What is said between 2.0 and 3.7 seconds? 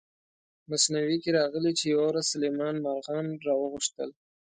ورځ سلیمان مارغان را